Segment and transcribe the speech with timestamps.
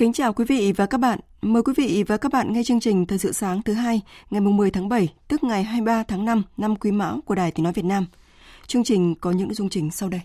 [0.00, 1.18] Kính chào quý vị và các bạn.
[1.42, 4.00] Mời quý vị và các bạn nghe chương trình Thời sự sáng thứ hai,
[4.30, 7.64] ngày 10 tháng 7, tức ngày 23 tháng 5 năm Quý Mão của Đài Tiếng
[7.64, 8.06] Nói Việt Nam.
[8.66, 10.20] Chương trình có những nội dung chính sau đây.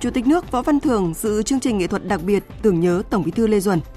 [0.00, 3.02] Chủ tịch nước Võ Văn Thưởng dự chương trình nghệ thuật đặc biệt tưởng nhớ
[3.10, 3.80] Tổng Bí thư Lê Duẩn–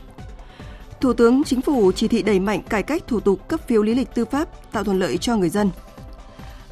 [1.02, 3.95] Thủ tướng Chính phủ chỉ thị đẩy mạnh cải cách thủ tục cấp phiếu lý
[3.95, 5.69] lịch tư pháp, tạo thuận lợi cho người dân.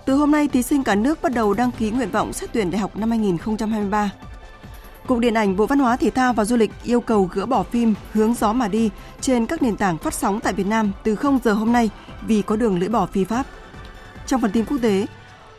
[0.06, 2.72] Từ hôm nay, thí sinh cả nước bắt đầu đăng ký nguyện vọng xét tuyển
[2.72, 4.12] đại học năm 2023.
[5.08, 7.64] Cục Điện ảnh Bộ Văn hóa Thể thao và Du lịch yêu cầu gỡ bỏ
[7.64, 8.90] phim Hướng gió mà đi
[9.22, 11.90] trên các nền tảng phát sóng tại Việt Nam từ 0 giờ hôm nay
[12.22, 13.46] vì có đường lưỡi bỏ phi pháp.
[14.28, 15.06] Trong phần tin quốc tế,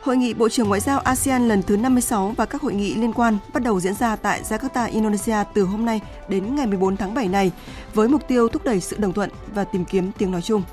[0.01, 3.13] Hội nghị Bộ trưởng Ngoại giao ASEAN lần thứ 56 và các hội nghị liên
[3.13, 7.13] quan bắt đầu diễn ra tại Jakarta, Indonesia từ hôm nay đến ngày 14 tháng
[7.13, 7.51] 7 này
[7.93, 10.63] với mục tiêu thúc đẩy sự đồng thuận và tìm kiếm tiếng nói chung.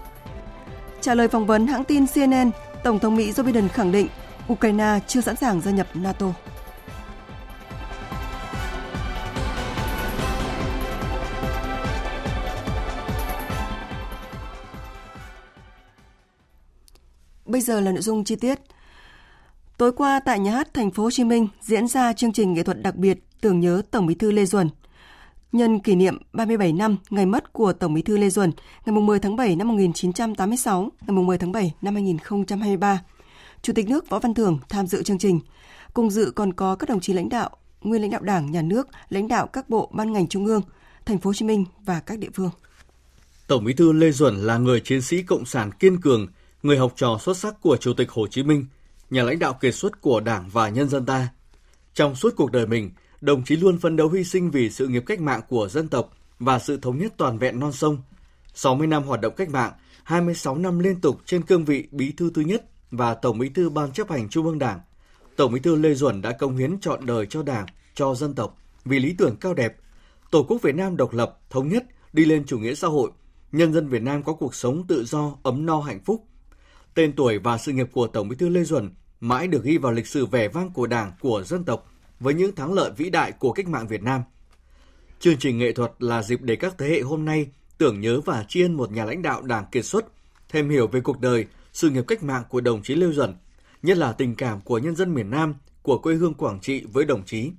[1.01, 2.51] Trả lời phỏng vấn hãng tin CNN,
[2.85, 4.09] Tổng thống Mỹ Joe Biden khẳng định
[4.53, 6.27] Ukraine chưa sẵn sàng gia nhập NATO.
[17.47, 18.59] Bây giờ là nội dung chi tiết.
[19.79, 22.63] Tối qua tại nhà hát Thành phố Hồ Chí Minh diễn ra chương trình nghệ
[22.63, 24.69] thuật đặc biệt tưởng nhớ Tổng Bí thư Lê Duẩn.
[25.53, 28.53] Nhân kỷ niệm 37 năm ngày mất của Tổng Bí thư Lê Duẩn,
[28.87, 33.03] ngày 10 tháng 7 năm 1986, ngày 10 tháng 7 năm 2023,
[33.63, 35.41] Chủ tịch nước Võ Văn Thưởng tham dự chương trình.
[35.95, 37.51] Cùng dự còn có các đồng chí lãnh đạo,
[37.81, 40.63] nguyên lãnh đạo Đảng, Nhà nước, lãnh đạo các bộ ban ngành trung ương,
[41.07, 42.51] Thành phố Hồ Chí Minh và các địa phương.
[43.47, 46.27] Tổng Bí thư Lê Duẩn là người chiến sĩ cộng sản kiên cường,
[46.63, 48.67] người học trò xuất sắc của Chủ tịch Hồ Chí Minh–
[49.11, 51.29] nhà lãnh đạo kiệt xuất của Đảng và nhân dân ta.
[51.95, 55.03] Trong suốt cuộc đời mình, đồng chí luôn phấn đấu hy sinh vì sự nghiệp
[55.07, 57.99] cách mạng của dân tộc và sự thống nhất toàn vẹn non sông.
[58.55, 59.73] 60 năm hoạt động cách mạng,
[60.05, 63.71] 26 năm liên tục trên cương vị Bí thư thứ nhất và Tổng Bí thư
[63.71, 64.81] Ban chấp hành Trung ương Đảng,
[65.37, 68.59] Tổng Bí thư Lê Duẩn đã công hiến trọn đời cho Đảng, cho dân tộc
[68.85, 69.77] vì lý tưởng cao đẹp.
[70.31, 73.11] Tổ quốc Việt Nam độc lập, thống nhất, đi lên chủ nghĩa xã hội,
[73.53, 76.25] nhân dân Việt Nam có cuộc sống tự do, ấm no hạnh phúc,
[76.99, 79.93] Tên tuổi và sự nghiệp của Tổng Bí thư Lê Duẩn mãi được ghi vào
[79.93, 83.33] lịch sử vẻ vang của Đảng, của dân tộc với những thắng lợi vĩ đại
[83.33, 84.23] của cách mạng Việt Nam.
[85.21, 87.47] Chương trình nghệ thuật là dịp để các thế hệ hôm nay
[87.79, 90.05] tưởng nhớ và tri ân một nhà lãnh đạo Đảng kiệt xuất,
[90.49, 93.35] thêm hiểu về cuộc đời, sự nghiệp cách mạng của đồng chí Lê Duẩn,
[93.83, 97.05] nhất là tình cảm của nhân dân miền Nam, của quê hương Quảng Trị với
[97.05, 97.51] đồng chí.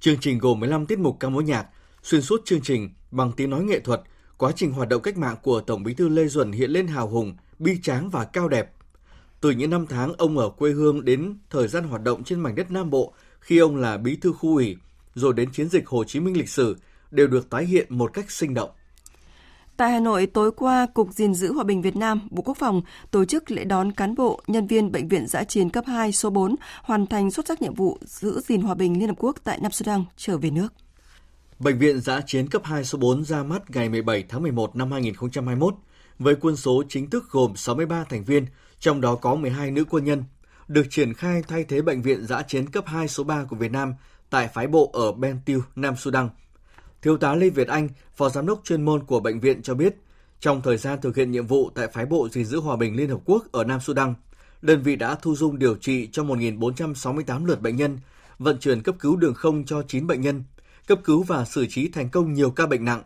[0.00, 1.66] Chương trình gồm 15 tiết mục ca mối nhạc,
[2.02, 4.02] xuyên suốt chương trình bằng tiếng nói nghệ thuật,
[4.38, 7.08] quá trình hoạt động cách mạng của Tổng Bí thư Lê Duẩn hiện lên hào
[7.08, 8.72] hùng, bi tráng và cao đẹp.
[9.40, 12.54] Từ những năm tháng ông ở quê hương đến thời gian hoạt động trên mảnh
[12.54, 14.76] đất Nam Bộ khi ông là bí thư khu ủy,
[15.14, 16.76] rồi đến chiến dịch Hồ Chí Minh lịch sử
[17.10, 18.70] đều được tái hiện một cách sinh động.
[19.76, 22.82] Tại Hà Nội, tối qua, Cục gìn giữ Hòa bình Việt Nam, Bộ Quốc phòng
[23.10, 26.30] tổ chức lễ đón cán bộ, nhân viên Bệnh viện Giã chiến cấp 2 số
[26.30, 29.58] 4 hoàn thành xuất sắc nhiệm vụ giữ gìn hòa bình Liên Hợp Quốc tại
[29.62, 30.68] Nam Sudan trở về nước.
[31.58, 34.92] Bệnh viện Giã chiến cấp 2 số 4 ra mắt ngày 17 tháng 11 năm
[34.92, 35.74] 2021
[36.18, 38.46] với quân số chính thức gồm 63 thành viên,
[38.80, 40.24] trong đó có 12 nữ quân nhân,
[40.68, 43.72] được triển khai thay thế bệnh viện giã chiến cấp 2 số 3 của Việt
[43.72, 43.94] Nam
[44.30, 46.28] tại phái bộ ở Bentiu, Nam Sudan.
[47.02, 49.94] Thiếu tá Lê Việt Anh, Phó Giám đốc chuyên môn của bệnh viện cho biết,
[50.40, 53.08] trong thời gian thực hiện nhiệm vụ tại phái bộ gìn giữ hòa bình Liên
[53.08, 54.14] Hợp Quốc ở Nam Sudan,
[54.62, 57.98] đơn vị đã thu dung điều trị cho 1.468 lượt bệnh nhân,
[58.38, 60.44] vận chuyển cấp cứu đường không cho 9 bệnh nhân,
[60.86, 63.02] cấp cứu và xử trí thành công nhiều ca bệnh nặng,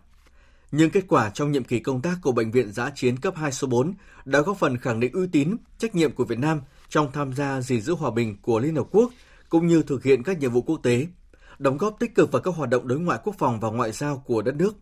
[0.73, 3.53] nhưng kết quả trong nhiệm kỳ công tác của Bệnh viện Giã chiến cấp 2
[3.53, 7.13] số 4 đã góp phần khẳng định uy tín, trách nhiệm của Việt Nam trong
[7.13, 9.13] tham gia gìn giữ hòa bình của Liên Hợp Quốc
[9.49, 11.07] cũng như thực hiện các nhiệm vụ quốc tế,
[11.59, 14.23] đóng góp tích cực vào các hoạt động đối ngoại quốc phòng và ngoại giao
[14.27, 14.75] của đất nước,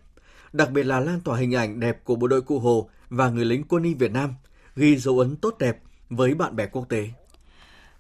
[0.52, 3.44] đặc biệt là lan tỏa hình ảnh đẹp của bộ đội Cụ Hồ và người
[3.44, 4.34] lính quân y Việt Nam,
[4.76, 5.78] ghi dấu ấn tốt đẹp
[6.10, 7.08] với bạn bè quốc tế.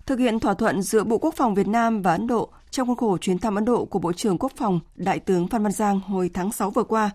[0.06, 2.96] Thực hiện thỏa thuận giữa Bộ Quốc phòng Việt Nam và Ấn Độ trong khuôn
[2.96, 6.00] khổ chuyến thăm Ấn Độ của Bộ trưởng Quốc phòng Đại tướng Phan Văn Giang
[6.00, 7.10] hồi tháng 6 vừa qua,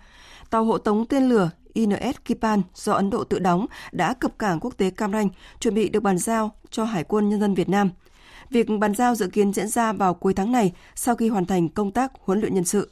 [0.50, 4.60] tàu hộ tống tên lửa INS Kipan do Ấn Độ tự đóng đã cập cảng
[4.60, 7.70] quốc tế Cam Ranh, chuẩn bị được bàn giao cho Hải quân Nhân dân Việt
[7.70, 7.90] Nam.
[8.50, 11.70] Việc bàn giao dự kiến diễn ra vào cuối tháng này sau khi hoàn thành
[11.70, 12.92] công tác huấn luyện nhân sự.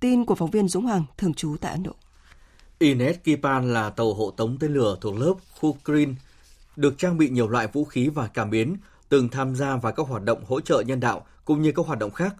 [0.00, 1.92] Tin của phóng viên Dũng Hoàng, thường trú tại Ấn Độ.
[2.78, 6.14] INS Kipan là tàu hộ tống tên lửa thuộc lớp Kukrin,
[6.76, 8.76] được trang bị nhiều loại vũ khí và cảm biến,
[9.08, 11.98] từng tham gia vào các hoạt động hỗ trợ nhân đạo cũng như các hoạt
[11.98, 12.34] động khác.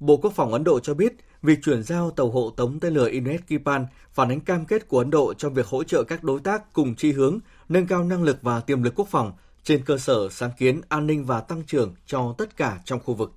[0.00, 1.12] Bộ Quốc phòng Ấn Độ cho biết
[1.42, 4.98] việc chuyển giao tàu hộ tống tên lửa INS Kipan phản ánh cam kết của
[4.98, 7.38] Ấn Độ trong việc hỗ trợ các đối tác cùng chi hướng,
[7.68, 9.32] nâng cao năng lực và tiềm lực quốc phòng
[9.64, 13.14] trên cơ sở sáng kiến an ninh và tăng trưởng cho tất cả trong khu
[13.14, 13.32] vực.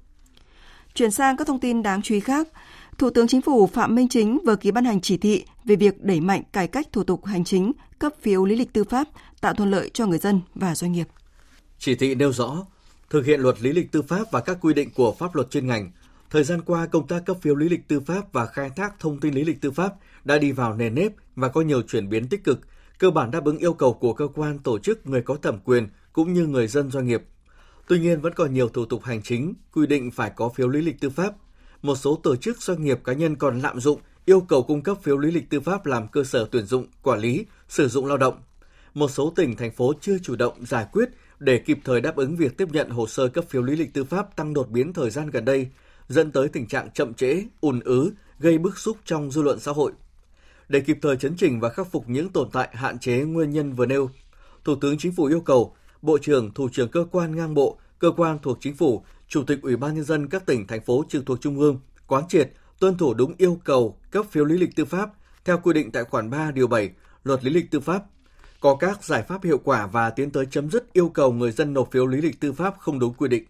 [0.94, 2.48] Chuyển sang các thông tin đáng chú ý khác,
[2.98, 6.04] Thủ tướng Chính phủ Phạm Minh Chính vừa ký ban hành chỉ thị về việc
[6.04, 9.08] đẩy mạnh cải cách thủ tục hành chính, cấp phiếu lý lịch tư pháp,
[9.42, 11.08] tạo thuận lợi cho người dân và doanh nghiệp.
[11.80, 12.66] Chỉ thị nêu rõ,
[13.10, 15.68] thực hiện luật lý lịch tư pháp và các quy định của pháp luật chuyên
[15.68, 15.92] ngành.
[16.32, 19.20] Thời gian qua, công tác cấp phiếu lý lịch tư pháp và khai thác thông
[19.20, 19.94] tin lý lịch tư pháp
[20.24, 22.60] đã đi vào nền nếp và có nhiều chuyển biến tích cực,
[23.00, 25.88] cơ bản đáp ứng yêu cầu của cơ quan, tổ chức, người có thẩm quyền
[26.14, 27.24] cũng như người dân doanh nghiệp.
[27.88, 30.82] Tuy nhiên vẫn còn nhiều thủ tục hành chính quy định phải có phiếu lý
[30.82, 31.34] lịch tư pháp.
[31.82, 34.98] Một số tổ chức doanh nghiệp cá nhân còn lạm dụng yêu cầu cung cấp
[35.04, 38.18] phiếu lý lịch tư pháp làm cơ sở tuyển dụng, quản lý, sử dụng lao
[38.18, 38.42] động.
[38.94, 42.36] Một số tỉnh thành phố chưa chủ động giải quyết để kịp thời đáp ứng
[42.36, 45.10] việc tiếp nhận hồ sơ cấp phiếu lý lịch tư pháp tăng đột biến thời
[45.10, 45.68] gian gần đây,
[46.12, 49.72] dẫn tới tình trạng chậm trễ, ùn ứ, gây bức xúc trong dư luận xã
[49.72, 49.92] hội.
[50.70, 53.74] Để kịp thời chấn chỉnh và khắc phục những tồn tại hạn chế nguyên nhân
[53.74, 54.10] vừa nêu,
[54.64, 58.12] Thủ tướng Chính phủ yêu cầu Bộ trưởng, Thủ trưởng cơ quan ngang bộ, cơ
[58.18, 61.26] quan thuộc Chính phủ, Chủ tịch Ủy ban nhân dân các tỉnh thành phố trực
[61.26, 64.86] thuộc Trung ương quán triệt tuân thủ đúng yêu cầu cấp phiếu lý lịch tư
[64.86, 65.10] pháp
[65.46, 66.90] theo quy định tại khoản 3 điều 7
[67.24, 68.04] Luật lý lịch tư pháp
[68.60, 71.74] có các giải pháp hiệu quả và tiến tới chấm dứt yêu cầu người dân
[71.74, 73.44] nộp phiếu lý lịch tư pháp không đúng quy định.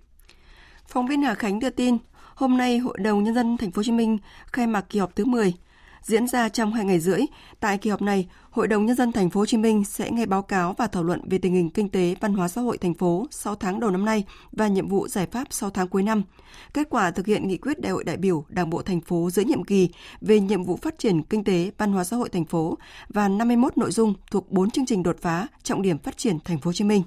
[0.87, 1.97] Phóng viên Hà Khánh đưa tin,
[2.41, 5.15] hôm nay Hội đồng nhân dân thành phố Hồ Chí Minh khai mạc kỳ họp
[5.15, 5.53] thứ 10
[6.01, 7.21] diễn ra trong hai ngày rưỡi.
[7.59, 10.25] Tại kỳ họp này, Hội đồng nhân dân thành phố Hồ Chí Minh sẽ nghe
[10.25, 12.93] báo cáo và thảo luận về tình hình kinh tế, văn hóa xã hội thành
[12.93, 16.23] phố 6 tháng đầu năm nay và nhiệm vụ giải pháp 6 tháng cuối năm.
[16.73, 19.41] Kết quả thực hiện nghị quyết Đại hội đại biểu Đảng bộ thành phố giữa
[19.41, 19.89] nhiệm kỳ
[20.21, 22.77] về nhiệm vụ phát triển kinh tế, văn hóa xã hội thành phố
[23.09, 26.57] và 51 nội dung thuộc 4 chương trình đột phá trọng điểm phát triển thành
[26.57, 27.03] phố Hồ Chí Minh.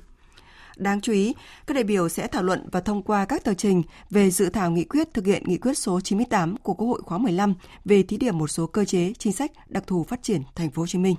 [0.77, 1.35] Đáng chú ý,
[1.67, 4.71] các đại biểu sẽ thảo luận và thông qua các tờ trình về dự thảo
[4.71, 7.55] nghị quyết thực hiện nghị quyết số 98 của Quốc hội khóa 15
[7.85, 10.83] về thí điểm một số cơ chế, chính sách đặc thù phát triển thành phố
[10.83, 11.17] Hồ Chí Minh.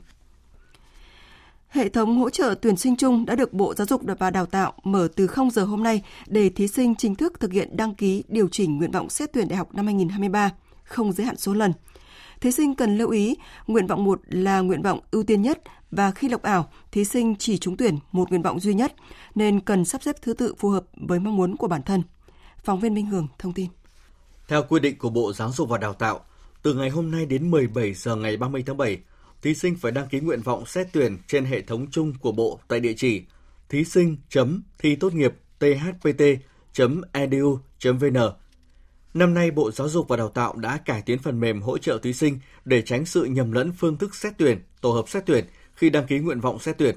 [1.68, 4.74] Hệ thống hỗ trợ tuyển sinh chung đã được Bộ Giáo dục và Đào tạo
[4.84, 8.24] mở từ 0 giờ hôm nay để thí sinh chính thức thực hiện đăng ký
[8.28, 10.52] điều chỉnh nguyện vọng xét tuyển đại học năm 2023,
[10.84, 11.74] không giới hạn số lần.
[12.42, 13.36] Thí sinh cần lưu ý,
[13.68, 15.62] nguyện vọng 1 là nguyện vọng ưu tiên nhất
[15.92, 18.96] và khi lọc ảo, thí sinh chỉ trúng tuyển một nguyện vọng duy nhất
[19.36, 22.04] nên cần sắp xếp thứ tự phù hợp với mong muốn của bản thân.
[22.64, 23.68] Phóng viên Minh Hường thông tin.
[24.48, 26.20] Theo quy định của Bộ Giáo dục và Đào tạo,
[26.62, 29.00] từ ngày hôm nay đến 17 giờ ngày 30 tháng 7,
[29.42, 32.60] thí sinh phải đăng ký nguyện vọng xét tuyển trên hệ thống chung của Bộ
[32.68, 33.24] tại địa chỉ
[33.70, 34.18] thí sinh
[34.80, 36.78] thi tốt nghiệp thpt.edu.vn.
[39.14, 42.00] Năm nay, Bộ Giáo dục và Đào tạo đã cải tiến phần mềm hỗ trợ
[42.04, 45.46] thí sinh để tránh sự nhầm lẫn phương thức xét tuyển, tổ hợp xét tuyển
[45.76, 46.96] khi đăng ký nguyện vọng xét tuyển.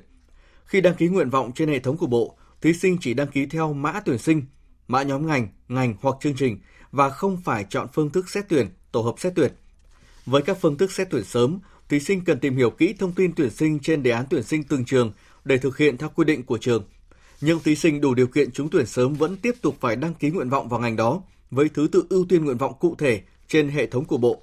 [0.64, 3.46] Khi đăng ký nguyện vọng trên hệ thống của Bộ, thí sinh chỉ đăng ký
[3.46, 4.42] theo mã tuyển sinh,
[4.88, 6.58] mã nhóm ngành, ngành hoặc chương trình
[6.92, 9.52] và không phải chọn phương thức xét tuyển, tổ hợp xét tuyển.
[10.26, 11.58] Với các phương thức xét tuyển sớm,
[11.88, 14.62] thí sinh cần tìm hiểu kỹ thông tin tuyển sinh trên đề án tuyển sinh
[14.64, 15.12] từng trường
[15.44, 16.84] để thực hiện theo quy định của trường.
[17.40, 20.30] Nhưng thí sinh đủ điều kiện trúng tuyển sớm vẫn tiếp tục phải đăng ký
[20.30, 23.68] nguyện vọng vào ngành đó với thứ tự ưu tiên nguyện vọng cụ thể trên
[23.68, 24.42] hệ thống của Bộ.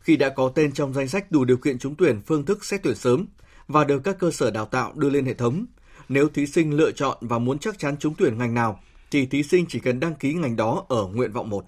[0.00, 2.82] Khi đã có tên trong danh sách đủ điều kiện trúng tuyển phương thức xét
[2.82, 3.26] tuyển sớm
[3.68, 5.66] và được các cơ sở đào tạo đưa lên hệ thống,
[6.08, 9.42] nếu thí sinh lựa chọn và muốn chắc chắn trúng tuyển ngành nào thì thí
[9.42, 11.64] sinh chỉ cần đăng ký ngành đó ở nguyện vọng 1.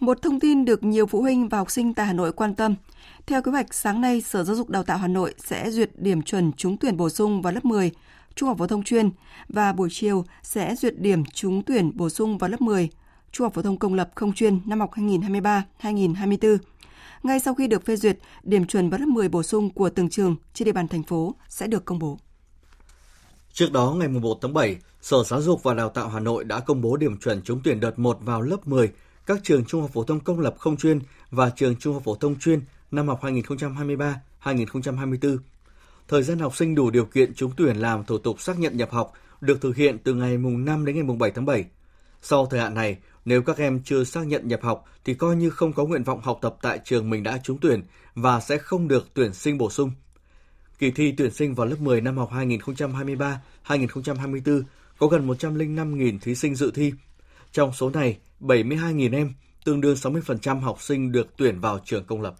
[0.00, 2.74] Một thông tin được nhiều phụ huynh và học sinh tại Hà Nội quan tâm.
[3.26, 6.22] Theo kế hoạch, sáng nay Sở Giáo dục Đào tạo Hà Nội sẽ duyệt điểm
[6.22, 7.90] chuẩn trúng tuyển bổ sung vào lớp 10,
[8.34, 9.10] trung học phổ thông chuyên
[9.48, 12.88] và buổi chiều sẽ duyệt điểm trúng tuyển bổ sung vào lớp 10,
[13.32, 16.58] trung học phổ thông công lập không chuyên năm học 2023-2024.
[17.22, 20.08] Ngay sau khi được phê duyệt, điểm chuẩn vào lớp 10 bổ sung của từng
[20.08, 22.18] trường trên địa bàn thành phố sẽ được công bố.
[23.52, 26.60] Trước đó, ngày 1 tháng 7, Sở Giáo dục và Đào tạo Hà Nội đã
[26.60, 28.90] công bố điểm chuẩn trúng tuyển đợt 1 vào lớp 10
[29.26, 31.00] các trường trung học phổ thông công lập không chuyên
[31.30, 32.60] và trường trung học phổ thông chuyên
[32.90, 35.38] năm học 2023-2024.
[36.08, 38.90] Thời gian học sinh đủ điều kiện trúng tuyển làm thủ tục xác nhận nhập
[38.92, 41.64] học được thực hiện từ ngày mùng 5 đến ngày mùng 7 tháng 7.
[42.22, 45.50] Sau thời hạn này, nếu các em chưa xác nhận nhập học thì coi như
[45.50, 47.82] không có nguyện vọng học tập tại trường mình đã trúng tuyển
[48.14, 49.90] và sẽ không được tuyển sinh bổ sung.
[50.78, 54.62] Kỳ thi tuyển sinh vào lớp 10 năm học 2023-2024
[54.98, 56.92] có gần 105.000 thí sinh dự thi.
[57.52, 59.32] Trong số này, 72.000 em,
[59.64, 62.34] tương đương 60% học sinh được tuyển vào trường công lập.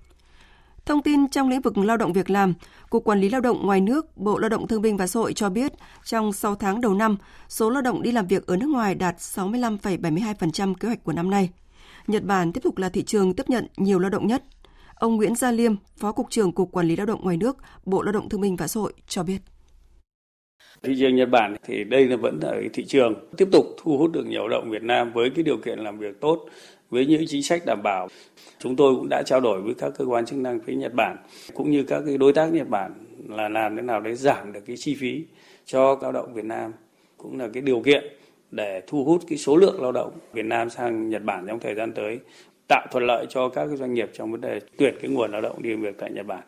[0.86, 2.54] Thông tin trong lĩnh vực lao động việc làm,
[2.90, 5.32] Cục Quản lý Lao động ngoài nước, Bộ Lao động Thương binh và Xã hội
[5.32, 5.72] cho biết,
[6.04, 7.16] trong 6 tháng đầu năm,
[7.48, 11.30] số lao động đi làm việc ở nước ngoài đạt 65,72% kế hoạch của năm
[11.30, 11.50] nay.
[12.06, 14.42] Nhật Bản tiếp tục là thị trường tiếp nhận nhiều lao động nhất.
[14.94, 18.02] Ông Nguyễn Gia Liêm, Phó Cục trưởng Cục Quản lý Lao động ngoài nước, Bộ
[18.02, 19.38] Lao động Thương binh và Xã hội cho biết.
[20.82, 24.12] Thị trường Nhật Bản thì đây là vẫn là thị trường tiếp tục thu hút
[24.12, 26.46] được nhiều lao động Việt Nam với cái điều kiện làm việc tốt,
[26.90, 28.08] với những chính sách đảm bảo.
[28.58, 31.16] Chúng tôi cũng đã trao đổi với các cơ quan chức năng phía Nhật Bản
[31.54, 32.92] cũng như các cái đối tác Nhật Bản
[33.28, 35.24] là làm thế nào để giảm được cái chi phí
[35.64, 36.72] cho lao động Việt Nam
[37.16, 38.04] cũng là cái điều kiện
[38.50, 41.74] để thu hút cái số lượng lao động Việt Nam sang Nhật Bản trong thời
[41.74, 42.18] gian tới
[42.68, 45.62] tạo thuận lợi cho các doanh nghiệp trong vấn đề tuyển cái nguồn lao động
[45.62, 46.42] đi làm việc tại Nhật Bản.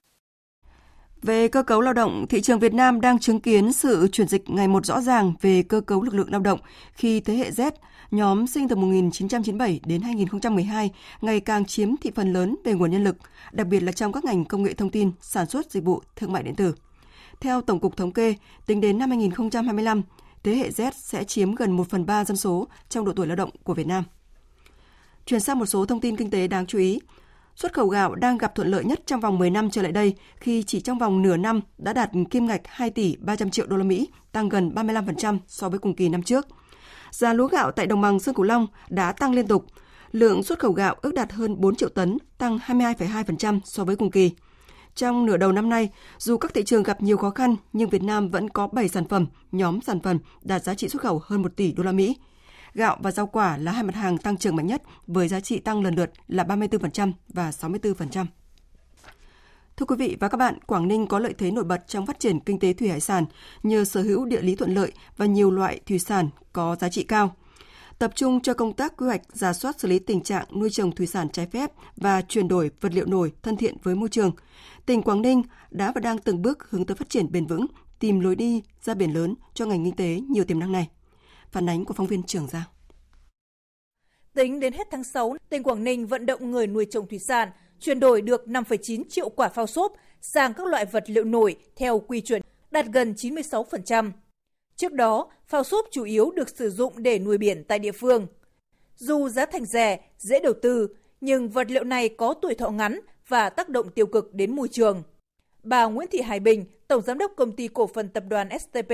[1.23, 4.51] Về cơ cấu lao động, thị trường Việt Nam đang chứng kiến sự chuyển dịch
[4.51, 6.59] ngày một rõ ràng về cơ cấu lực lượng lao động
[6.93, 7.71] khi thế hệ Z,
[8.13, 10.91] nhóm sinh từ 1997 đến 2012,
[11.21, 13.17] ngày càng chiếm thị phần lớn về nguồn nhân lực,
[13.53, 16.33] đặc biệt là trong các ngành công nghệ thông tin, sản xuất dịch vụ, thương
[16.33, 16.75] mại điện tử.
[17.41, 18.35] Theo Tổng cục Thống kê,
[18.67, 20.03] tính đến năm 2025,
[20.43, 23.37] thế hệ Z sẽ chiếm gần 1 phần 3 dân số trong độ tuổi lao
[23.37, 24.05] động của Việt Nam.
[25.27, 27.01] Chuyển sang một số thông tin kinh tế đáng chú ý.
[27.57, 30.15] Xuất khẩu gạo đang gặp thuận lợi nhất trong vòng 10 năm trở lại đây
[30.37, 33.77] khi chỉ trong vòng nửa năm đã đạt kim ngạch 2 tỷ 300 triệu đô
[33.77, 36.47] la Mỹ, tăng gần 35% so với cùng kỳ năm trước.
[37.13, 39.67] Giá lúa gạo tại đồng bằng Sông Cửu Long đã tăng liên tục.
[40.13, 44.11] Lượng xuất khẩu gạo ước đạt hơn 4 triệu tấn, tăng 22,2% so với cùng
[44.11, 44.31] kỳ.
[44.95, 45.89] Trong nửa đầu năm nay,
[46.19, 49.09] dù các thị trường gặp nhiều khó khăn nhưng Việt Nam vẫn có 7 sản
[49.09, 52.17] phẩm, nhóm sản phẩm đạt giá trị xuất khẩu hơn 1 tỷ đô la Mỹ.
[52.75, 55.59] Gạo và rau quả là hai mặt hàng tăng trưởng mạnh nhất với giá trị
[55.59, 58.27] tăng lần lượt là 34% và 64%.
[59.77, 62.21] Thưa quý vị và các bạn, Quảng Ninh có lợi thế nổi bật trong phát
[62.21, 63.25] triển kinh tế thủy hải sản
[63.63, 67.03] nhờ sở hữu địa lý thuận lợi và nhiều loại thủy sản có giá trị
[67.03, 67.35] cao.
[67.99, 70.93] Tập trung cho công tác quy hoạch, giả soát xử lý tình trạng nuôi trồng
[70.93, 74.33] thủy sản trái phép và chuyển đổi vật liệu nổi thân thiện với môi trường.
[74.87, 77.67] Tỉnh Quảng Ninh đã và đang từng bước hướng tới phát triển bền vững,
[77.99, 80.89] tìm lối đi ra biển lớn cho ngành kinh tế nhiều tiềm năng này.
[81.53, 82.65] Phản ánh của phóng viên Trường Giang.
[84.35, 87.51] Tính đến hết tháng 6, tỉnh Quảng Ninh vận động người nuôi trồng thủy sản
[87.83, 91.99] chuyển đổi được 5,9 triệu quả phao xốp sang các loại vật liệu nổi theo
[91.99, 94.11] quy chuẩn, đạt gần 96%.
[94.77, 98.27] Trước đó, phao xốp chủ yếu được sử dụng để nuôi biển tại địa phương.
[98.97, 100.89] Dù giá thành rẻ, dễ đầu tư,
[101.21, 104.69] nhưng vật liệu này có tuổi thọ ngắn và tác động tiêu cực đến môi
[104.69, 105.03] trường.
[105.63, 108.91] Bà Nguyễn Thị Hải Bình, Tổng Giám đốc Công ty Cổ phần Tập đoàn STP,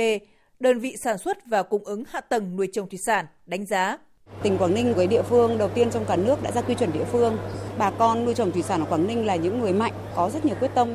[0.61, 3.99] đơn vị sản xuất và cung ứng hạ tầng nuôi trồng thủy sản, đánh giá.
[4.42, 6.92] Tỉnh Quảng Ninh với địa phương đầu tiên trong cả nước đã ra quy chuẩn
[6.92, 7.38] địa phương.
[7.78, 10.44] Bà con nuôi trồng thủy sản ở Quảng Ninh là những người mạnh, có rất
[10.44, 10.88] nhiều quyết tâm.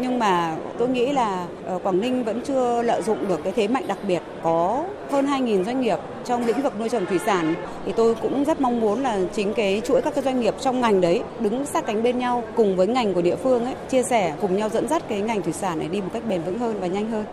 [0.00, 3.68] Nhưng mà tôi nghĩ là ờ, Quảng Ninh vẫn chưa lợi dụng được cái thế
[3.68, 4.22] mạnh đặc biệt.
[4.42, 7.54] Có hơn 2.000 doanh nghiệp trong lĩnh vực nuôi trồng thủy sản.
[7.86, 10.80] Thì tôi cũng rất mong muốn là chính cái chuỗi các cái doanh nghiệp trong
[10.80, 14.02] ngành đấy đứng sát cánh bên nhau cùng với ngành của địa phương ấy, chia
[14.02, 16.58] sẻ cùng nhau dẫn dắt cái ngành thủy sản này đi một cách bền vững
[16.58, 17.24] hơn và nhanh hơn.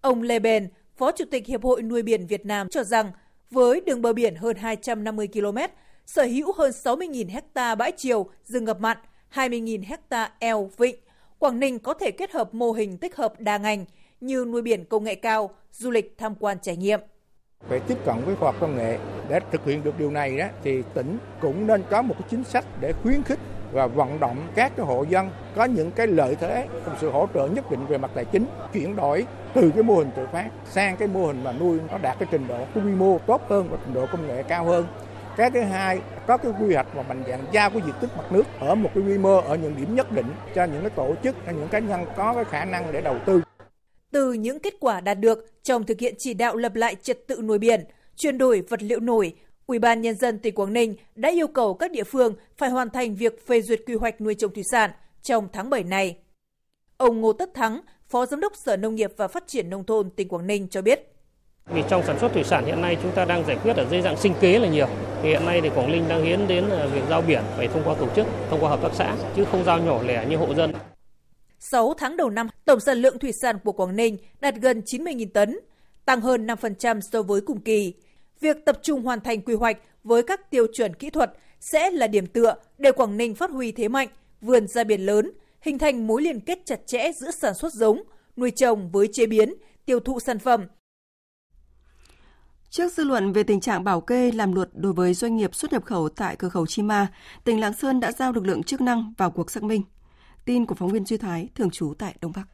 [0.00, 3.10] Ông Lê Bền, Phó Chủ tịch Hiệp hội Nuôi biển Việt Nam cho rằng
[3.50, 5.58] với đường bờ biển hơn 250 km,
[6.06, 8.96] sở hữu hơn 60.000 ha bãi chiều, rừng ngập mặn,
[9.34, 10.96] 20.000 ha eo vịnh,
[11.38, 13.84] Quảng Ninh có thể kết hợp mô hình tích hợp đa ngành
[14.20, 17.00] như nuôi biển công nghệ cao, du lịch tham quan trải nghiệm.
[17.68, 20.46] Phải tiếp cận với khoa học công nghệ để thực hiện được điều này đó
[20.64, 23.38] thì tỉnh cũng nên có một cái chính sách để khuyến khích
[23.72, 27.28] và vận động các cái hộ dân có những cái lợi thế cùng sự hỗ
[27.34, 30.48] trợ nhất định về mặt tài chính, chuyển đổi từ cái mô hình tự phát
[30.70, 33.42] sang cái mô hình mà nuôi nó đạt cái trình độ, cái quy mô tốt
[33.48, 34.86] hơn và trình độ công nghệ cao hơn.
[35.36, 38.32] Cái thứ hai, có cái quy hoạch và mạnh dạng giao cái diện tích mặt
[38.32, 41.14] nước ở một cái quy mô ở những điểm nhất định cho những cái tổ
[41.22, 43.42] chức hay những cá nhân có cái khả năng để đầu tư.
[44.12, 47.42] Từ những kết quả đạt được trong thực hiện chỉ đạo lập lại trật tự
[47.42, 47.84] nuôi biển,
[48.16, 49.34] chuyển đổi vật liệu nổi
[49.70, 52.90] Ủy ban Nhân dân tỉnh Quảng Ninh đã yêu cầu các địa phương phải hoàn
[52.90, 54.90] thành việc phê duyệt quy hoạch nuôi trồng thủy sản
[55.22, 56.16] trong tháng 7 này.
[56.96, 60.10] Ông Ngô Tất Thắng, Phó Giám đốc Sở Nông nghiệp và Phát triển Nông thôn
[60.10, 61.12] tỉnh Quảng Ninh cho biết.
[61.66, 64.02] Vì trong sản xuất thủy sản hiện nay chúng ta đang giải quyết ở dưới
[64.02, 64.86] dạng sinh kế là nhiều.
[65.22, 67.94] Thì hiện nay thì Quảng Ninh đang hiến đến việc giao biển phải thông qua
[67.94, 70.72] tổ chức, thông qua hợp tác xã, chứ không giao nhỏ lẻ như hộ dân.
[71.58, 75.26] 6 tháng đầu năm, tổng sản lượng thủy sản của Quảng Ninh đạt gần 90.000
[75.34, 75.58] tấn,
[76.04, 77.94] tăng hơn 5% so với cùng kỳ.
[78.40, 82.06] Việc tập trung hoàn thành quy hoạch với các tiêu chuẩn kỹ thuật sẽ là
[82.06, 84.08] điểm tựa để Quảng Ninh phát huy thế mạnh,
[84.40, 88.02] vươn ra biển lớn, hình thành mối liên kết chặt chẽ giữa sản xuất giống,
[88.36, 89.54] nuôi trồng với chế biến,
[89.84, 90.66] tiêu thụ sản phẩm.
[92.70, 95.72] Trước dư luận về tình trạng bảo kê làm luật đối với doanh nghiệp xuất
[95.72, 97.12] nhập khẩu tại cửa khẩu Chi Ma,
[97.44, 99.82] tỉnh Lạng Sơn đã giao lực lượng chức năng vào cuộc xác minh.
[100.44, 102.44] Tin của phóng viên Duy Thái, thường trú tại Đông Bắc.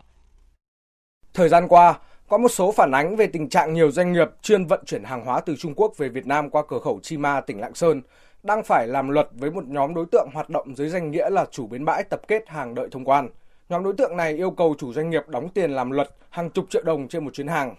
[1.35, 4.67] Thời gian qua, có một số phản ánh về tình trạng nhiều doanh nghiệp chuyên
[4.67, 7.41] vận chuyển hàng hóa từ Trung Quốc về Việt Nam qua cửa khẩu Chi Ma,
[7.41, 8.03] tỉnh Lạng Sơn
[8.43, 11.47] đang phải làm luật với một nhóm đối tượng hoạt động dưới danh nghĩa là
[11.51, 13.29] chủ bến bãi tập kết hàng đợi thông quan.
[13.69, 16.67] Nhóm đối tượng này yêu cầu chủ doanh nghiệp đóng tiền làm luật hàng chục
[16.71, 17.75] triệu đồng trên một chuyến hàng.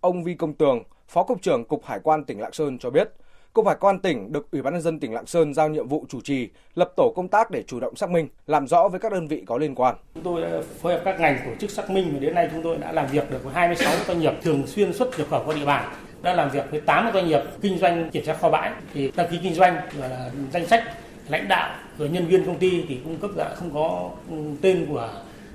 [0.00, 3.12] Ông Vi Công Tường, Phó Cục trưởng Cục Hải quan tỉnh Lạng Sơn cho biết,
[3.54, 6.04] Cục Hải quan tỉnh được Ủy ban nhân dân tỉnh Lạng Sơn giao nhiệm vụ
[6.08, 9.12] chủ trì, lập tổ công tác để chủ động xác minh, làm rõ với các
[9.12, 9.96] đơn vị có liên quan.
[10.14, 10.48] Chúng tôi đã
[10.80, 13.06] phối hợp các ngành tổ chức xác minh và đến nay chúng tôi đã làm
[13.06, 16.34] việc được với 26 doanh nghiệp thường xuyên xuất nhập khẩu qua địa bàn đã
[16.34, 19.38] làm việc với 8 doanh nghiệp kinh doanh kiểm tra kho bãi thì đăng ký
[19.42, 20.82] kinh doanh và danh sách
[21.28, 24.86] lãnh đạo rồi nhân viên công ty thì cung cấp đã không có ừ, tên
[24.88, 25.08] của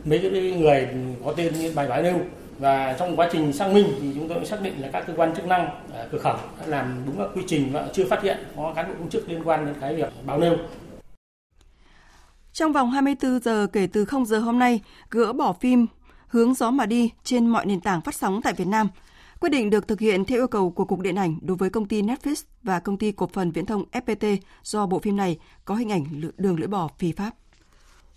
[0.06, 0.88] mấy cái người
[1.26, 2.16] có tên như bài báo nêu
[2.60, 5.36] và trong quá trình xác minh thì chúng tôi xác định là các cơ quan
[5.36, 8.38] chức năng ở cửa khẩu đã làm đúng các quy trình và chưa phát hiện
[8.56, 10.58] có cán bộ công chức liên quan đến cái việc báo nêu.
[12.54, 15.88] Trong vòng 24 giờ kể từ 0 giờ hôm nay, gỡ bỏ phim
[16.28, 18.88] Hướng gió mà đi trên mọi nền tảng phát sóng tại Việt Nam.
[19.40, 21.88] Quyết định được thực hiện theo yêu cầu của Cục Điện ảnh đối với công
[21.88, 25.76] ty Netflix và công ty cổ phần viễn thông FPT do bộ phim này có
[25.76, 26.06] hình ảnh
[26.38, 27.32] đường lưỡi bò phi pháp.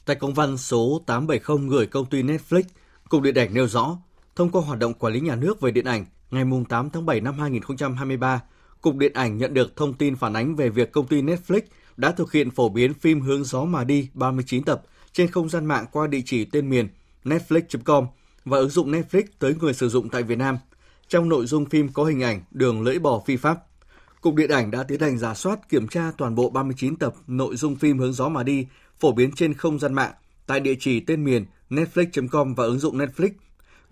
[0.04, 2.62] Tại công văn số 870 gửi công ty Netflix,
[3.08, 3.96] Cục Điện ảnh nêu rõ,
[4.36, 7.20] thông qua hoạt động quản lý nhà nước về điện ảnh, ngày 8 tháng 7
[7.20, 8.40] năm 2023,
[8.80, 11.60] Cục Điện ảnh nhận được thông tin phản ánh về việc công ty Netflix
[11.96, 15.66] đã thực hiện phổ biến phim Hướng gió mà đi 39 tập trên không gian
[15.66, 16.88] mạng qua địa chỉ tên miền
[17.24, 18.06] netflix.com
[18.44, 20.58] và ứng dụng Netflix tới người sử dụng tại Việt Nam.
[21.08, 23.58] Trong nội dung phim có hình ảnh đường lưỡi bò phi pháp.
[24.20, 27.56] Cục Điện ảnh đã tiến hành giả soát kiểm tra toàn bộ 39 tập nội
[27.56, 28.66] dung phim Hướng gió mà đi
[29.00, 30.12] phổ biến trên không gian mạng
[30.46, 33.30] tại địa chỉ tên miền netflix.com và ứng dụng Netflix.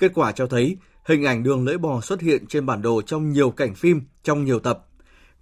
[0.00, 3.32] Kết quả cho thấy hình ảnh đường lưỡi bò xuất hiện trên bản đồ trong
[3.32, 4.86] nhiều cảnh phim trong nhiều tập.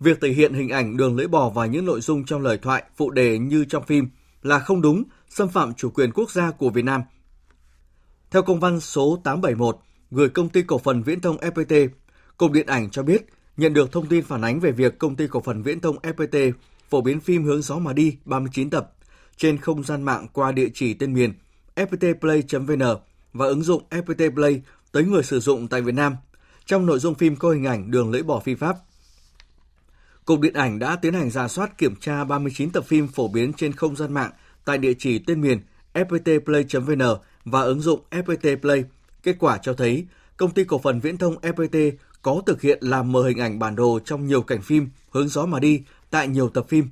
[0.01, 2.83] Việc thể hiện hình ảnh đường lưỡi bò và những nội dung trong lời thoại
[2.97, 4.09] phụ đề như trong phim
[4.43, 7.03] là không đúng, xâm phạm chủ quyền quốc gia của Việt Nam.
[8.31, 9.79] Theo công văn số 871
[10.11, 11.89] gửi công ty cổ phần viễn thông FPT,
[12.37, 15.27] Cục Điện ảnh cho biết nhận được thông tin phản ánh về việc công ty
[15.27, 16.53] cổ phần viễn thông FPT
[16.91, 18.93] phổ biến phim Hướng gió mà đi 39 tập
[19.37, 21.33] trên không gian mạng qua địa chỉ tên miền
[21.77, 23.01] fptplay.vn
[23.33, 26.17] và ứng dụng FPT Play tới người sử dụng tại Việt Nam.
[26.67, 28.77] Trong nội dung phim có hình ảnh đường lưỡi bò phi pháp.
[30.25, 33.53] Cục Điện ảnh đã tiến hành ra soát kiểm tra 39 tập phim phổ biến
[33.53, 34.31] trên không gian mạng
[34.65, 35.61] tại địa chỉ tên miền
[35.95, 38.85] fptplay.vn và ứng dụng FPT Play.
[39.23, 43.13] Kết quả cho thấy, công ty cổ phần viễn thông FPT có thực hiện làm
[43.13, 46.49] mờ hình ảnh bản đồ trong nhiều cảnh phim hướng gió mà đi tại nhiều
[46.49, 46.89] tập phim.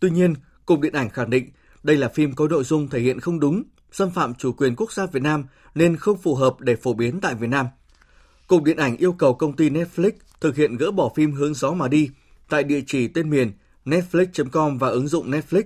[0.00, 0.34] Tuy nhiên,
[0.66, 1.48] Cục Điện ảnh khẳng định
[1.82, 4.92] đây là phim có nội dung thể hiện không đúng, xâm phạm chủ quyền quốc
[4.92, 7.66] gia Việt Nam nên không phù hợp để phổ biến tại Việt Nam.
[8.46, 11.72] Cục Điện ảnh yêu cầu công ty Netflix thực hiện gỡ bỏ phim Hướng gió
[11.72, 12.10] mà đi
[12.48, 13.52] tại địa chỉ tên miền
[13.84, 15.62] netflix.com và ứng dụng Netflix.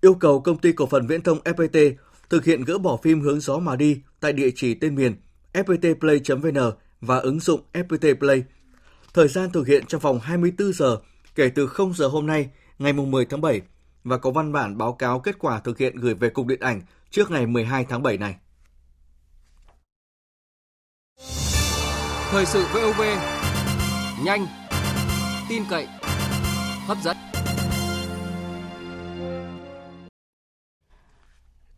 [0.00, 1.92] Yêu cầu công ty cổ phần viễn thông FPT
[2.30, 5.16] thực hiện gỡ bỏ phim Hướng gió mà đi tại địa chỉ tên miền
[5.52, 8.44] fptplay.vn và ứng dụng FPT Play.
[9.14, 10.98] Thời gian thực hiện trong vòng 24 giờ
[11.34, 13.60] kể từ 0 giờ hôm nay, ngày 10 tháng 7
[14.04, 16.80] và có văn bản báo cáo kết quả thực hiện gửi về Cục Điện ảnh
[17.10, 18.34] trước ngày 12 tháng 7 này.
[22.30, 23.02] Thời sự VOV
[24.24, 24.46] nhanh,
[25.48, 25.86] tin cậy,
[26.86, 27.16] hấp dẫn.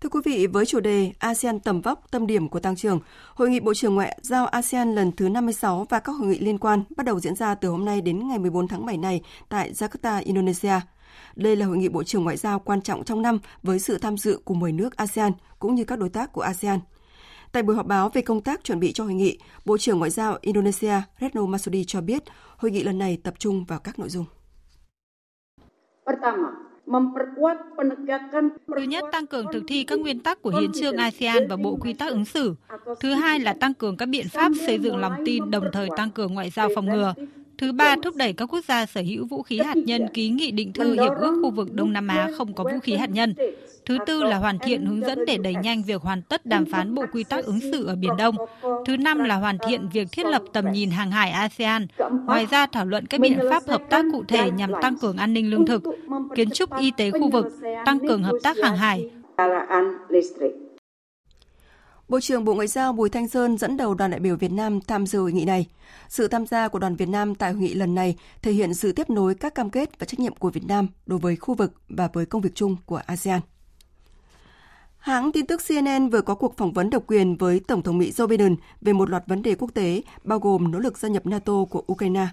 [0.01, 3.01] Thưa quý vị, với chủ đề ASEAN tầm vóc tâm điểm của tăng trưởng,
[3.35, 6.59] Hội nghị Bộ trưởng Ngoại giao ASEAN lần thứ 56 và các hội nghị liên
[6.59, 9.73] quan bắt đầu diễn ra từ hôm nay đến ngày 14 tháng 7 này tại
[9.73, 10.81] Jakarta, Indonesia.
[11.37, 14.17] Đây là hội nghị Bộ trưởng Ngoại giao quan trọng trong năm với sự tham
[14.17, 16.81] dự của 10 nước ASEAN cũng như các đối tác của ASEAN.
[17.53, 20.11] Tại buổi họp báo về công tác chuẩn bị cho hội nghị, Bộ trưởng Ngoại
[20.11, 22.23] giao Indonesia Retno Marsudi cho biết
[22.57, 24.25] hội nghị lần này tập trung vào các nội dung.
[28.77, 31.77] Thứ nhất, tăng cường thực thi các nguyên tắc của hiến trương ASEAN và bộ
[31.81, 32.55] quy tắc ứng xử.
[33.01, 36.11] Thứ hai là tăng cường các biện pháp xây dựng lòng tin đồng thời tăng
[36.11, 37.15] cường ngoại giao phòng ngừa.
[37.63, 40.51] Thứ ba, thúc đẩy các quốc gia sở hữu vũ khí hạt nhân ký nghị
[40.51, 43.35] định thư Hiệp ước khu vực Đông Nam Á không có vũ khí hạt nhân.
[43.87, 46.95] Thứ tư là hoàn thiện hướng dẫn để đẩy nhanh việc hoàn tất đàm phán
[46.95, 48.37] bộ quy tắc ứng xử ở Biển Đông.
[48.87, 51.87] Thứ năm là hoàn thiện việc thiết lập tầm nhìn hàng hải ASEAN.
[52.27, 55.33] Ngoài ra, thảo luận các biện pháp hợp tác cụ thể nhằm tăng cường an
[55.33, 55.83] ninh lương thực,
[56.35, 57.47] kiến trúc y tế khu vực,
[57.85, 59.11] tăng cường hợp tác hàng hải.
[62.13, 64.81] Bộ trưởng Bộ Ngoại giao Bùi Thanh Sơn dẫn đầu đoàn đại biểu Việt Nam
[64.81, 65.67] tham dự hội nghị này.
[66.09, 68.93] Sự tham gia của đoàn Việt Nam tại hội nghị lần này thể hiện sự
[68.93, 71.73] tiếp nối các cam kết và trách nhiệm của Việt Nam đối với khu vực
[71.89, 73.41] và với công việc chung của ASEAN.
[74.99, 78.13] Hãng tin tức CNN vừa có cuộc phỏng vấn độc quyền với Tổng thống Mỹ
[78.17, 81.27] Joe Biden về một loạt vấn đề quốc tế, bao gồm nỗ lực gia nhập
[81.27, 82.27] NATO của Ukraine.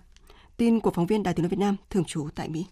[0.57, 2.65] Tin của phóng viên Đài tiếng nói Việt Nam thường trú tại Mỹ.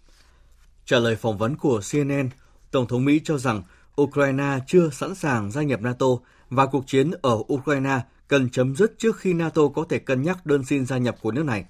[0.84, 2.28] Trả lời phỏng vấn của CNN,
[2.70, 3.62] Tổng thống Mỹ cho rằng
[4.00, 6.06] Ukraine chưa sẵn sàng gia nhập NATO
[6.50, 10.46] và cuộc chiến ở Ukraine cần chấm dứt trước khi NATO có thể cân nhắc
[10.46, 11.64] đơn xin gia nhập của nước này.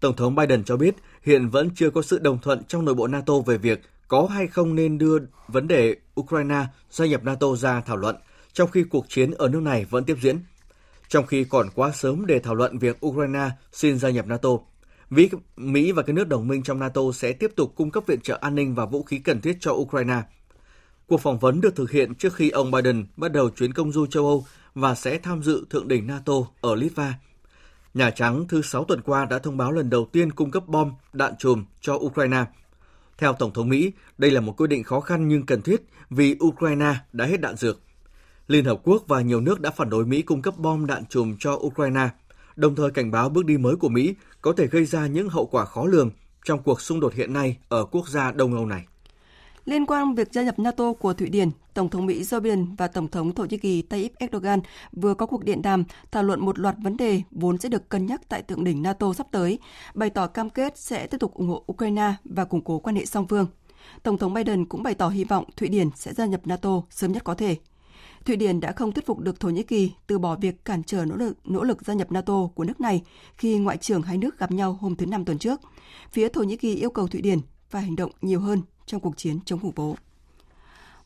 [0.00, 3.06] Tổng thống Biden cho biết hiện vẫn chưa có sự đồng thuận trong nội bộ
[3.06, 7.80] NATO về việc có hay không nên đưa vấn đề Ukraine gia nhập NATO ra
[7.80, 8.16] thảo luận,
[8.52, 10.38] trong khi cuộc chiến ở nước này vẫn tiếp diễn.
[11.08, 14.48] Trong khi còn quá sớm để thảo luận việc Ukraine xin gia nhập NATO,
[15.56, 18.38] Mỹ và các nước đồng minh trong NATO sẽ tiếp tục cung cấp viện trợ
[18.40, 20.22] an ninh và vũ khí cần thiết cho Ukraine.
[21.10, 24.06] Cuộc phỏng vấn được thực hiện trước khi ông Biden bắt đầu chuyến công du
[24.06, 24.44] châu Âu
[24.74, 27.14] và sẽ tham dự thượng đỉnh NATO ở Litva.
[27.94, 30.92] Nhà Trắng thứ sáu tuần qua đã thông báo lần đầu tiên cung cấp bom,
[31.12, 32.44] đạn trùm cho Ukraine.
[33.18, 36.36] Theo Tổng thống Mỹ, đây là một quyết định khó khăn nhưng cần thiết vì
[36.44, 37.80] Ukraine đã hết đạn dược.
[38.48, 41.36] Liên Hợp Quốc và nhiều nước đã phản đối Mỹ cung cấp bom đạn trùm
[41.38, 42.08] cho Ukraine,
[42.56, 45.46] đồng thời cảnh báo bước đi mới của Mỹ có thể gây ra những hậu
[45.46, 46.10] quả khó lường
[46.44, 48.86] trong cuộc xung đột hiện nay ở quốc gia Đông Âu này.
[49.64, 52.88] Liên quan việc gia nhập NATO của Thụy Điển, Tổng thống Mỹ Joe Biden và
[52.88, 54.60] Tổng thống Thổ Nhĩ Kỳ Tayyip Erdogan
[54.92, 58.06] vừa có cuộc điện đàm thảo luận một loạt vấn đề vốn sẽ được cân
[58.06, 59.58] nhắc tại thượng đỉnh NATO sắp tới,
[59.94, 63.06] bày tỏ cam kết sẽ tiếp tục ủng hộ Ukraine và củng cố quan hệ
[63.06, 63.46] song phương.
[64.02, 67.12] Tổng thống Biden cũng bày tỏ hy vọng Thụy Điển sẽ gia nhập NATO sớm
[67.12, 67.56] nhất có thể.
[68.24, 71.04] Thụy Điển đã không thuyết phục được Thổ Nhĩ Kỳ từ bỏ việc cản trở
[71.04, 73.02] nỗ lực nỗ lực gia nhập NATO của nước này
[73.36, 75.60] khi ngoại trưởng hai nước gặp nhau hôm thứ Năm tuần trước.
[76.12, 79.16] Phía Thổ Nhĩ Kỳ yêu cầu Thụy Điển phải hành động nhiều hơn trong cuộc
[79.16, 79.96] chiến chống khủng bố.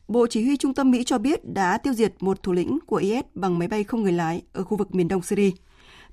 [0.07, 2.95] Bộ Chỉ huy Trung tâm Mỹ cho biết đã tiêu diệt một thủ lĩnh của
[2.95, 5.51] IS bằng máy bay không người lái ở khu vực miền đông Syria.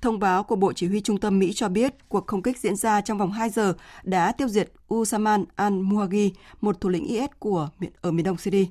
[0.00, 2.76] Thông báo của Bộ Chỉ huy Trung tâm Mỹ cho biết cuộc không kích diễn
[2.76, 6.30] ra trong vòng 2 giờ đã tiêu diệt Usaman al-Muhagi,
[6.60, 7.68] một thủ lĩnh IS của
[8.00, 8.64] ở miền đông Syria.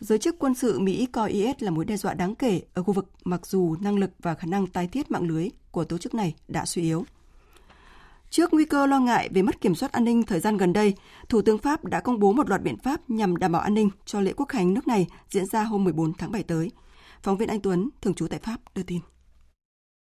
[0.00, 2.92] Giới chức quân sự Mỹ coi IS là mối đe dọa đáng kể ở khu
[2.92, 6.14] vực mặc dù năng lực và khả năng tái thiết mạng lưới của tổ chức
[6.14, 7.04] này đã suy yếu.
[8.32, 10.94] Trước nguy cơ lo ngại về mất kiểm soát an ninh thời gian gần đây,
[11.28, 13.90] Thủ tướng Pháp đã công bố một loạt biện pháp nhằm đảm bảo an ninh
[14.04, 16.70] cho lễ quốc khánh nước này diễn ra hôm 14 tháng 7 tới.
[17.22, 19.00] Phóng viên Anh Tuấn, thường trú tại Pháp, đưa tin.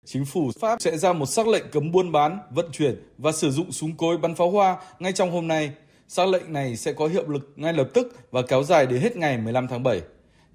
[0.06, 3.52] Chính phủ Pháp sẽ ra một sắc lệnh cấm buôn bán, vận chuyển và sử
[3.52, 5.74] dụng súng cối bắn pháo hoa ngay trong hôm nay.
[6.08, 9.18] Sắc lệnh này sẽ có hiệu lực ngay lập tức và kéo dài đến hết
[9.18, 10.02] ngày 15 tháng 7.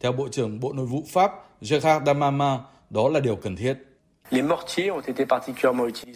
[0.01, 2.59] Theo Bộ trưởng Bộ Nội vụ Pháp Gérard damama
[2.91, 3.75] đó là điều cần thiết.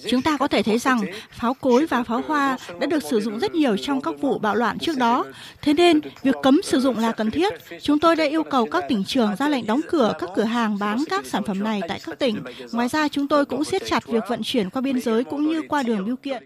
[0.09, 3.39] Chúng ta có thể thấy rằng pháo cối và pháo hoa đã được sử dụng
[3.39, 5.27] rất nhiều trong các vụ bạo loạn trước đó.
[5.63, 7.53] Thế nên, việc cấm sử dụng là cần thiết.
[7.83, 10.79] Chúng tôi đã yêu cầu các tỉnh trường ra lệnh đóng cửa các cửa hàng
[10.79, 12.43] bán các sản phẩm này tại các tỉnh.
[12.73, 15.63] Ngoài ra, chúng tôi cũng siết chặt việc vận chuyển qua biên giới cũng như
[15.69, 16.43] qua đường bưu kiện.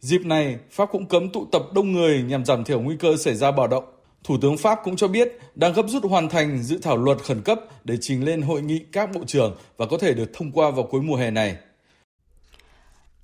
[0.00, 3.34] Dịp này, Pháp cũng cấm tụ tập đông người nhằm giảm thiểu nguy cơ xảy
[3.34, 3.84] ra bạo động.
[4.24, 7.42] Thủ tướng Pháp cũng cho biết đang gấp rút hoàn thành dự thảo luật khẩn
[7.42, 10.70] cấp để trình lên hội nghị các bộ trưởng và có thể được thông qua
[10.70, 11.56] vào cuối mùa hè này.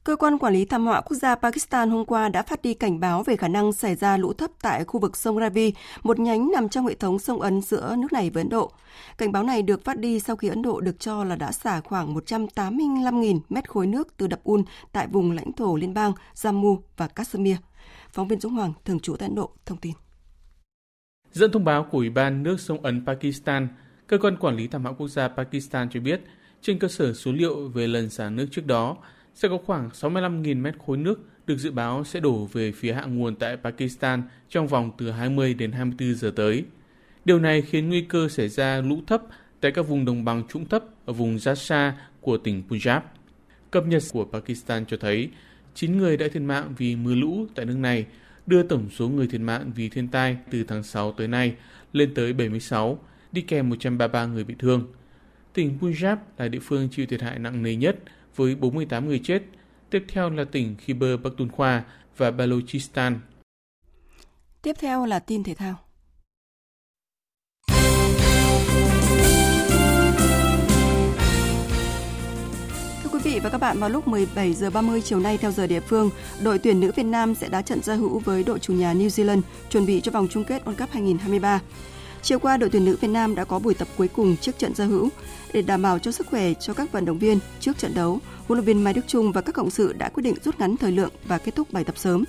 [0.05, 3.01] Cơ quan quản lý thảm họa quốc gia Pakistan hôm qua đã phát đi cảnh
[3.01, 6.51] báo về khả năng xảy ra lũ thấp tại khu vực sông Ravi, một nhánh
[6.51, 8.73] nằm trong hệ thống sông Ấn giữa nước này với Ấn Độ.
[9.19, 11.81] Cảnh báo này được phát đi sau khi Ấn Độ được cho là đã xả
[11.81, 16.79] khoảng 185.000 mét khối nước từ đập Un tại vùng lãnh thổ liên bang Jammu
[16.97, 17.57] và Kashmir.
[18.13, 19.93] Phóng viên Dũng Hoàng, thường trú tại Ấn Độ, thông tin.
[21.35, 23.69] Dẫn thông báo của Ủy ban nước sông Ấn Pakistan,
[24.07, 26.21] cơ quan quản lý thảm họa quốc gia Pakistan cho biết,
[26.63, 28.97] trên cơ sở số liệu về lần xả nước trước đó,
[29.35, 33.05] sẽ có khoảng 65.000 mét khối nước được dự báo sẽ đổ về phía hạ
[33.05, 36.65] nguồn tại Pakistan trong vòng từ 20 đến 24 giờ tới.
[37.25, 39.23] Điều này khiến nguy cơ xảy ra lũ thấp
[39.61, 43.01] tại các vùng đồng bằng trũng thấp ở vùng Jassa của tỉnh Punjab.
[43.71, 45.29] Cập nhật của Pakistan cho thấy
[45.75, 48.07] 9 người đã thiệt mạng vì mưa lũ tại nước này,
[48.47, 51.55] đưa tổng số người thiệt mạng vì thiên tai từ tháng 6 tới nay
[51.93, 52.99] lên tới 76,
[53.33, 54.93] đi kèm 133 người bị thương.
[55.53, 57.97] Tỉnh Punjab là địa phương chịu thiệt hại nặng nề nhất
[58.37, 59.43] với 48 người chết.
[59.91, 61.81] Tiếp theo là tỉnh Khyber Pakhtunkhwa
[62.17, 63.21] và Balochistan.
[64.63, 65.84] Tiếp theo là tin thể thao.
[73.25, 76.11] Vị và các bạn, vào lúc 17 giờ 30 chiều nay theo giờ địa phương,
[76.43, 79.09] đội tuyển nữ Việt Nam sẽ đá trận giao hữu với đội chủ nhà New
[79.09, 81.61] Zealand chuẩn bị cho vòng chung kết World Cup 2023.
[82.23, 84.75] Chiều qua, đội tuyển nữ Việt Nam đã có buổi tập cuối cùng trước trận
[84.75, 85.09] giao hữu.
[85.53, 88.59] Để đảm bảo cho sức khỏe cho các vận động viên trước trận đấu, huấn
[88.59, 90.93] luyện viên Mai Đức Trung và các cộng sự đã quyết định rút ngắn thời
[90.93, 92.25] lượng và kết thúc bài tập sớm.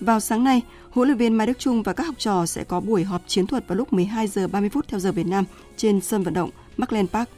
[0.00, 2.80] Vào sáng nay, huấn luyện viên Mai Đức Trung và các học trò sẽ có
[2.80, 5.44] buổi họp chiến thuật vào lúc 12 giờ 30 phút theo giờ Việt Nam
[5.76, 7.28] trên sân vận động Markland Park.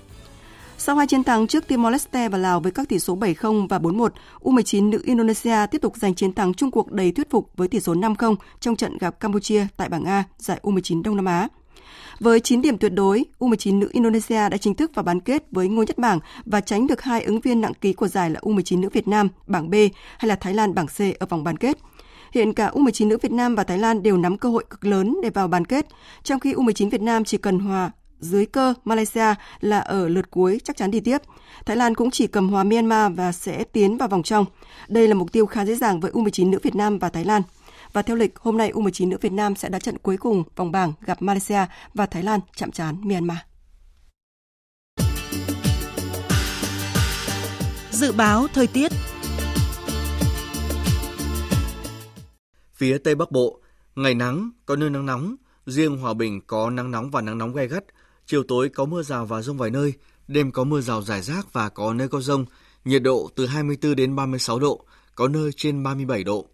[0.81, 4.09] Sau hai chiến thắng trước Timor-Leste và Lào với các tỷ số 7-0 và 4-1,
[4.41, 7.81] U19 nữ Indonesia tiếp tục giành chiến thắng chung cuộc đầy thuyết phục với tỷ
[7.81, 11.49] số 5-0 trong trận gặp Campuchia tại bảng A giải U19 Đông Nam Á.
[12.21, 15.69] Với 9 điểm tuyệt đối, U19 nữ Indonesia đã chính thức vào bán kết với
[15.69, 18.81] ngôi nhất bảng và tránh được hai ứng viên nặng ký của giải là U19
[18.81, 19.75] nữ Việt Nam bảng B
[20.19, 21.79] hay là Thái Lan bảng C ở vòng bán kết.
[22.33, 25.17] Hiện cả U19 nữ Việt Nam và Thái Lan đều nắm cơ hội cực lớn
[25.23, 25.87] để vào bán kết,
[26.23, 30.61] trong khi U19 Việt Nam chỉ cần hòa dưới cơ Malaysia là ở lượt cuối
[30.65, 31.19] chắc chắn đi tiếp.
[31.67, 34.47] Thái Lan cũng chỉ cầm hòa Myanmar và sẽ tiến vào vòng trong.
[34.89, 37.43] Đây là mục tiêu khá dễ dàng với U19 nữ Việt Nam và Thái Lan.
[37.93, 40.73] Và theo lịch, hôm nay U19 nữ Việt Nam sẽ đá trận cuối cùng vòng
[40.73, 43.39] bảng gặp Malaysia và Thái Lan chạm trán Myanmar.
[47.91, 48.93] Dự báo thời tiết
[52.75, 53.61] Phía Tây Bắc Bộ,
[53.97, 57.53] ngày nắng, có nơi nắng nóng, riêng Hòa Bình có nắng nóng và nắng nóng
[57.53, 57.85] gai gắt,
[58.29, 59.93] chiều tối có mưa rào và rông vài nơi,
[60.29, 62.45] đêm có mưa rào rải rác và có nơi có rông,
[62.85, 66.47] nhiệt độ từ 24 đến 36 độ, có nơi trên 37 độ.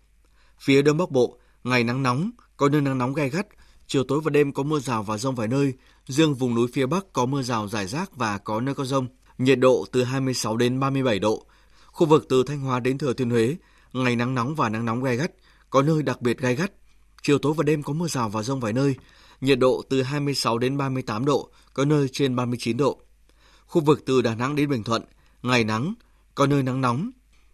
[0.61, 3.47] Phía Đông Bắc Bộ, ngày nắng nóng, có nơi nắng nóng gai gắt,
[3.87, 5.73] chiều tối và đêm có mưa rào và rông vài nơi,
[6.07, 9.07] riêng vùng núi phía Bắc có mưa rào rải rác và có nơi có rông,
[9.39, 11.47] nhiệt độ từ 26 đến 37 độ.
[11.87, 13.57] Khu vực từ Thanh Hóa đến Thừa Thiên Huế,
[13.93, 15.31] ngày nắng nóng và nắng nóng gai gắt,
[15.71, 16.73] có nơi đặc biệt gai gắt.
[17.23, 18.95] Chiều tối và đêm có mưa rào và rông vài nơi,
[19.45, 23.01] nhiệt độ từ 26 đến 38 độ, có nơi trên 39 độ.
[23.67, 25.03] Khu vực từ Đà Nẵng đến Bình Thuận,
[25.43, 25.95] ngày nắng,
[26.35, 27.11] có nơi nắng nóng.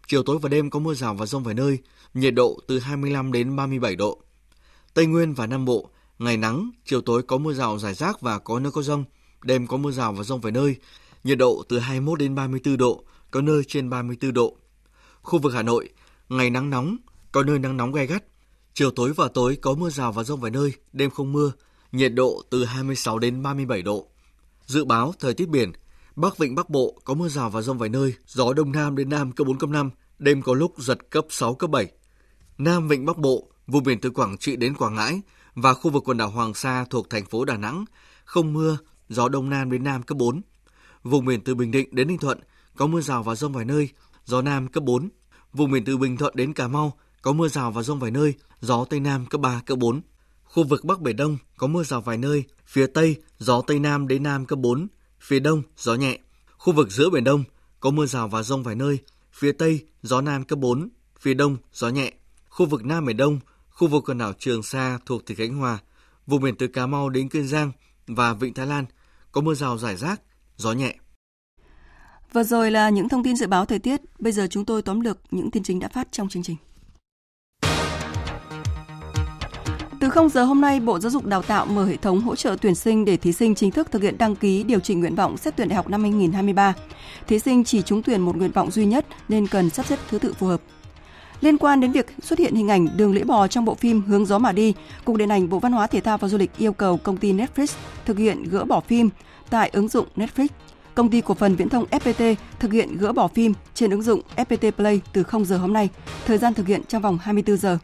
[0.07, 1.77] Chiều tối và đêm có mưa rào và rông vài nơi,
[2.13, 4.21] nhiệt độ từ 25 đến 37 độ.
[4.93, 8.39] Tây Nguyên và Nam Bộ, ngày nắng, chiều tối có mưa rào rải rác và
[8.39, 9.03] có nơi có rông,
[9.43, 10.75] đêm có mưa rào và rông vài nơi,
[11.23, 14.57] nhiệt độ từ 21 đến 34 độ, có nơi trên 34 độ.
[15.21, 15.89] Khu vực Hà Nội,
[16.29, 16.97] ngày nắng nóng,
[17.31, 18.23] có nơi nắng nóng gai gắt.
[18.73, 21.51] Chiều tối và tối có mưa rào và rông vài nơi, đêm không mưa,
[21.91, 24.07] nhiệt độ từ 26 đến 37 độ.
[24.65, 25.71] Dự báo thời tiết biển,
[26.15, 29.09] Bắc Vịnh Bắc Bộ có mưa rào và rông vài nơi, gió Đông Nam đến
[29.09, 31.91] Nam cấp 4, cấp 5, đêm có lúc giật cấp 6, cấp 7.
[32.57, 35.21] Nam Vịnh Bắc Bộ, vùng biển từ Quảng Trị đến Quảng Ngãi
[35.55, 37.85] và khu vực quần đảo Hoàng Sa thuộc thành phố Đà Nẵng,
[38.25, 38.77] không mưa,
[39.09, 40.41] gió Đông Nam đến Nam cấp 4.
[41.03, 42.39] Vùng biển từ Bình Định đến Ninh Thuận
[42.75, 43.89] có mưa rào và rông vài nơi,
[44.25, 45.09] gió Nam cấp 4.
[45.53, 48.33] Vùng biển từ Bình Thuận đến Cà Mau có mưa rào và rông vài nơi,
[48.61, 50.01] gió Tây Nam cấp 3, cấp 4.
[50.53, 54.07] Khu vực Bắc Biển Đông có mưa rào vài nơi, phía Tây gió Tây Nam
[54.07, 54.87] đến Nam cấp 4,
[55.19, 56.17] phía Đông gió nhẹ.
[56.57, 57.43] Khu vực giữa Biển Đông
[57.79, 58.97] có mưa rào và rông vài nơi,
[59.33, 62.13] phía Tây gió Nam cấp 4, phía Đông gió nhẹ.
[62.49, 65.77] Khu vực Nam Biển Đông, khu vực quần đảo Trường Sa thuộc tỉnh Khánh Hòa,
[66.27, 67.71] vùng biển từ Cà Mau đến Kiên Giang
[68.07, 68.85] và Vịnh Thái Lan
[69.31, 70.21] có mưa rào rải rác,
[70.57, 70.95] gió nhẹ.
[72.33, 74.99] Vừa rồi là những thông tin dự báo thời tiết, bây giờ chúng tôi tóm
[74.99, 76.57] lược những tin chính đã phát trong chương trình.
[80.01, 82.55] Từ 0 giờ hôm nay, Bộ Giáo dục Đào tạo mở hệ thống hỗ trợ
[82.61, 85.37] tuyển sinh để thí sinh chính thức thực hiện đăng ký điều chỉnh nguyện vọng
[85.37, 86.73] xét tuyển đại học năm 2023.
[87.27, 90.19] Thí sinh chỉ trúng tuyển một nguyện vọng duy nhất nên cần sắp xếp thứ
[90.19, 90.61] tự phù hợp.
[91.41, 94.25] Liên quan đến việc xuất hiện hình ảnh đường lưỡi bò trong bộ phim Hướng
[94.25, 94.73] gió mà đi,
[95.05, 97.33] Cục Điện ảnh Bộ Văn hóa Thể thao và Du lịch yêu cầu công ty
[97.33, 97.67] Netflix
[98.05, 99.09] thực hiện gỡ bỏ phim
[99.49, 100.47] tại ứng dụng Netflix.
[100.95, 104.21] Công ty cổ phần viễn thông FPT thực hiện gỡ bỏ phim trên ứng dụng
[104.35, 105.89] FPT Play từ 0 giờ hôm nay,
[106.25, 107.77] thời gian thực hiện trong vòng 24 giờ.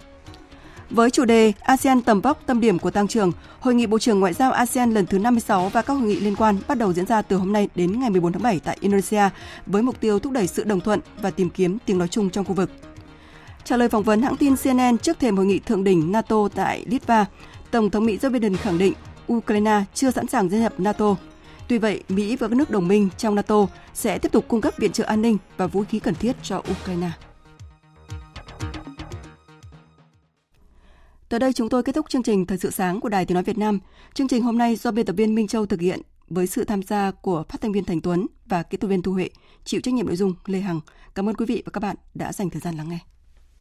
[0.89, 4.19] Với chủ đề ASEAN tầm vóc tâm điểm của tăng trưởng, Hội nghị Bộ trưởng
[4.19, 7.05] Ngoại giao ASEAN lần thứ 56 và các hội nghị liên quan bắt đầu diễn
[7.05, 9.29] ra từ hôm nay đến ngày 14 tháng 7 tại Indonesia
[9.65, 12.45] với mục tiêu thúc đẩy sự đồng thuận và tìm kiếm tiếng nói chung trong
[12.45, 12.71] khu vực.
[13.63, 16.85] Trả lời phỏng vấn hãng tin CNN trước thềm hội nghị thượng đỉnh NATO tại
[16.87, 17.25] Litva,
[17.71, 18.93] Tổng thống Mỹ Joe Biden khẳng định
[19.33, 21.15] Ukraine chưa sẵn sàng gia nhập NATO.
[21.67, 24.73] Tuy vậy, Mỹ và các nước đồng minh trong NATO sẽ tiếp tục cung cấp
[24.77, 27.09] viện trợ an ninh và vũ khí cần thiết cho Ukraine.
[31.29, 33.43] Tới đây chúng tôi kết thúc chương trình Thời sự sáng của Đài Tiếng Nói
[33.43, 33.79] Việt Nam.
[34.13, 36.83] Chương trình hôm nay do biên tập viên Minh Châu thực hiện với sự tham
[36.83, 39.29] gia của phát thanh viên Thành Tuấn và kỹ thuật viên Thu Huệ,
[39.63, 40.79] chịu trách nhiệm nội dung Lê Hằng.
[41.15, 42.99] Cảm ơn quý vị và các bạn đã dành thời gian lắng nghe.